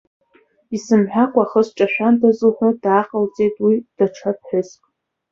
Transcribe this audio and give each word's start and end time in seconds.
Исымҳәакәа 0.75 1.41
ахы 1.47 1.61
сҿашәандаз 1.67 2.37
лҳәо 2.49 2.69
дааҟалҵеит 2.83 3.55
уи 3.65 3.75
даҽа 3.97 4.31
ԥҳәыск. 4.37 4.81